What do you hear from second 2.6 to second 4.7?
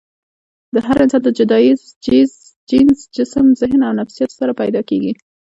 جينز، جسم، ذهن او نفسياتو سره